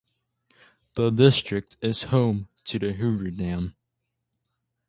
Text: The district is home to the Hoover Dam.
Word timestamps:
The 0.95 1.11
district 1.11 1.77
is 1.79 2.05
home 2.05 2.47
to 2.63 2.79
the 2.79 2.93
Hoover 2.93 3.29
Dam. 3.29 3.75